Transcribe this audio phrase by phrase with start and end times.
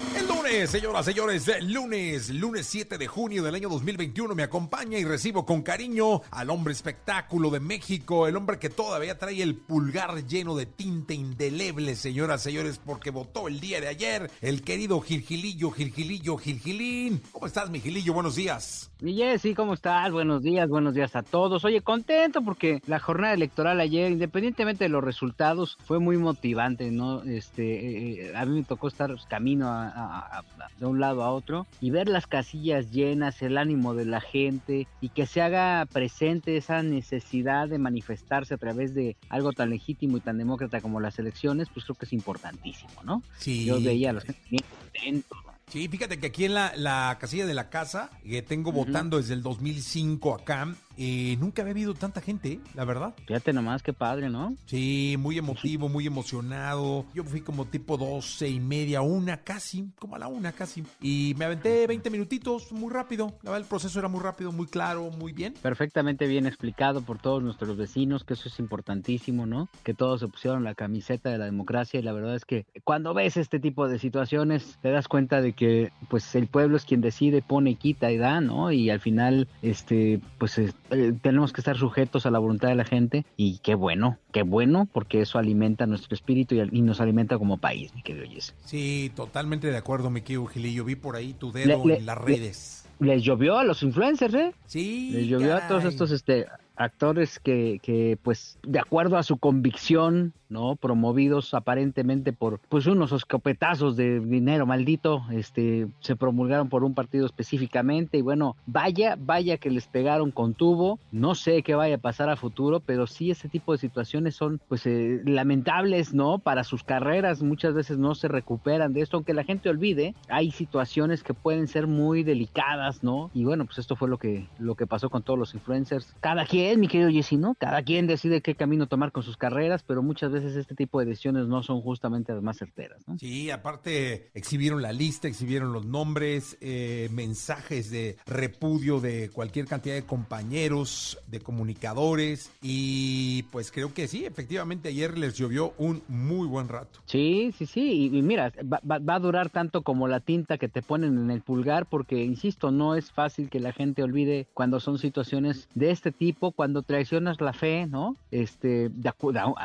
[0.00, 4.98] El lunes, señoras, señores, el lunes, lunes 7 de junio del año 2021, me acompaña
[4.98, 9.54] y recibo con cariño al hombre espectáculo de México, el hombre que todavía trae el
[9.54, 15.00] pulgar lleno de tinta indeleble, señoras, señores, porque votó el día de ayer, el querido
[15.00, 17.22] Gilgilillo, Gilgilillo, Gilgilín.
[17.30, 18.14] ¿Cómo estás, mi Gilillo?
[18.14, 18.90] Buenos días.
[19.00, 20.10] Mi Jessy, ¿cómo estás?
[20.10, 21.64] Buenos días, buenos días a todos.
[21.64, 27.22] Oye, contento porque la jornada electoral ayer, independientemente de los resultados, fue muy motivante, ¿no?
[27.22, 30.44] Este, eh, a mí me tocó estar camino a, a, a,
[30.78, 34.86] de un lado a otro y ver las casillas llenas, el ánimo de la gente
[35.00, 40.16] y que se haga presente esa necesidad de manifestarse a través de algo tan legítimo
[40.16, 43.22] y tan demócrata como las elecciones, pues creo que es importantísimo, ¿no?
[43.38, 43.64] Sí.
[43.64, 45.24] Yo veía a los gente bien.
[45.68, 49.34] Sí, fíjate que aquí en la, la casilla de la casa, que tengo votando desde
[49.34, 53.14] el 2005 acá, eh, nunca había habido tanta gente, la verdad.
[53.26, 54.54] Fíjate nomás, qué padre, ¿no?
[54.66, 57.04] Sí, muy emotivo, muy emocionado.
[57.14, 60.84] Yo fui como tipo doce y media, una casi, como a la una casi.
[61.00, 63.38] Y me aventé 20 minutitos, muy rápido.
[63.42, 65.54] La verdad, el proceso era muy rápido, muy claro, muy bien.
[65.62, 69.68] Perfectamente bien explicado por todos nuestros vecinos, que eso es importantísimo, ¿no?
[69.82, 73.14] Que todos se pusieron la camiseta de la democracia y la verdad es que cuando
[73.14, 77.00] ves este tipo de situaciones te das cuenta de que pues el pueblo es quien
[77.00, 78.72] decide, pone, quita y da, ¿no?
[78.72, 80.58] Y al final, este, pues
[80.90, 84.42] eh, tenemos que estar sujetos a la voluntad de la gente y qué bueno, qué
[84.42, 88.54] bueno, porque eso alimenta nuestro espíritu y, y nos alimenta como país, mi querido Jesse.
[88.64, 90.84] Sí, totalmente de acuerdo, mi querido Gilillo.
[90.84, 92.80] Vi por ahí tu dedo Le- le- en las redes.
[93.00, 94.54] Les llovió a los influencers, ¿eh?
[94.66, 95.10] Sí.
[95.12, 100.32] Les llovió a todos estos este, actores que, que, pues, de acuerdo a su convicción,
[100.48, 100.76] ¿no?
[100.76, 107.26] Promovidos aparentemente por, pues, unos escopetazos de dinero maldito, este, se promulgaron por un partido
[107.26, 111.98] específicamente y bueno, vaya, vaya que les pegaron con tubo, no sé qué vaya a
[111.98, 116.38] pasar a futuro, pero sí ese tipo de situaciones son, pues, eh, lamentables, ¿no?
[116.38, 120.50] Para sus carreras, muchas veces no se recuperan de esto, aunque la gente olvide, hay
[120.50, 123.30] situaciones que pueden ser muy delicadas, ¿no?
[123.34, 126.14] Y bueno, pues esto fue lo que, lo que pasó con todos los influencers.
[126.20, 127.54] Cada quien, mi querido Jessy, ¿no?
[127.54, 131.06] Cada quien decide qué camino tomar con sus carreras, pero muchas veces este tipo de
[131.06, 133.18] decisiones no son justamente las más certeras, ¿no?
[133.18, 139.94] Sí, aparte exhibieron la lista, exhibieron los nombres, eh, mensajes de repudio de cualquier cantidad
[139.94, 146.46] de compañeros, de comunicadores y pues creo que sí, efectivamente ayer les llovió un muy
[146.46, 147.00] buen rato.
[147.06, 150.58] Sí, sí, sí, y, y mira, va, va- va a durar tanto como la tinta
[150.58, 154.46] que te ponen en el pulgar, porque, insisto, no es fácil que la gente olvide
[154.54, 158.16] cuando son situaciones de este tipo, cuando traicionas la fe, ¿no?
[158.30, 159.12] Este, de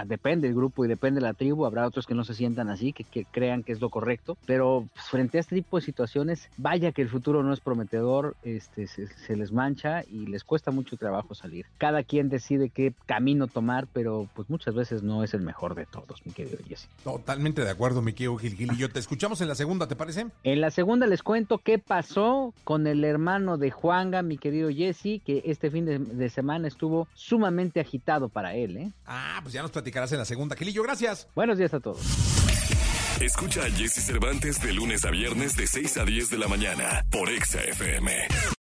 [0.05, 2.93] depende del grupo y depende de la tribu, habrá otros que no se sientan así,
[2.93, 6.49] que, que crean que es lo correcto, pero pues, frente a este tipo de situaciones,
[6.57, 10.71] vaya que el futuro no es prometedor, este, se, se les mancha y les cuesta
[10.71, 11.65] mucho trabajo salir.
[11.77, 15.85] Cada quien decide qué camino tomar, pero pues muchas veces no es el mejor de
[15.85, 16.87] todos, mi querido Jesse.
[17.03, 18.71] Totalmente de acuerdo, mi querido Gil Gil.
[18.73, 20.27] Y yo te escuchamos en la segunda, ¿te parece?
[20.43, 25.21] En la segunda les cuento qué pasó con el hermano de Juanga, mi querido Jesse,
[25.25, 28.77] que este fin de, de semana estuvo sumamente agitado para él.
[28.77, 28.91] ¿eh?
[29.05, 30.55] Ah, pues ya nos platicarás en la segunda.
[30.55, 31.27] Gilillo, gracias.
[31.35, 31.99] Buenos días a todos.
[33.19, 37.05] Escucha a Jesse Cervantes de lunes a viernes de 6 a 10 de la mañana
[37.11, 38.11] por Exa FM.